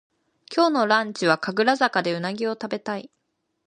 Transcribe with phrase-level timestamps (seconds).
[0.51, 3.11] 今日のランチは神楽坂でうなぎをたべたい